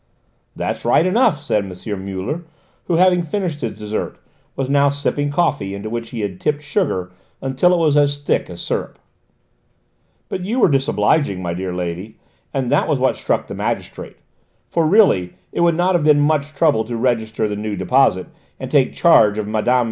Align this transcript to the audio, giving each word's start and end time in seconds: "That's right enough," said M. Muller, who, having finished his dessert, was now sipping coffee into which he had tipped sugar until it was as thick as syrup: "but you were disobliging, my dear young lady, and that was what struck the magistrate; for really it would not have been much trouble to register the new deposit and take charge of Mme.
"That's 0.55 0.83
right 0.83 1.05
enough," 1.05 1.43
said 1.43 1.63
M. 1.63 2.05
Muller, 2.05 2.43
who, 2.85 2.95
having 2.95 3.21
finished 3.21 3.61
his 3.61 3.77
dessert, 3.77 4.17
was 4.55 4.67
now 4.67 4.89
sipping 4.89 5.29
coffee 5.29 5.75
into 5.75 5.91
which 5.91 6.09
he 6.09 6.21
had 6.21 6.41
tipped 6.41 6.63
sugar 6.63 7.11
until 7.39 7.71
it 7.71 7.77
was 7.77 7.95
as 7.95 8.17
thick 8.17 8.49
as 8.49 8.63
syrup: 8.63 8.97
"but 10.27 10.41
you 10.43 10.59
were 10.59 10.69
disobliging, 10.69 11.39
my 11.39 11.53
dear 11.53 11.67
young 11.69 11.77
lady, 11.77 12.17
and 12.51 12.71
that 12.71 12.87
was 12.87 12.97
what 12.97 13.15
struck 13.15 13.45
the 13.45 13.53
magistrate; 13.53 14.17
for 14.69 14.87
really 14.87 15.33
it 15.51 15.59
would 15.59 15.75
not 15.75 15.93
have 15.93 16.03
been 16.03 16.19
much 16.19 16.55
trouble 16.55 16.83
to 16.85 16.97
register 16.97 17.47
the 17.47 17.55
new 17.55 17.75
deposit 17.75 18.25
and 18.59 18.71
take 18.71 18.93
charge 18.95 19.37
of 19.37 19.47
Mme. 19.47 19.67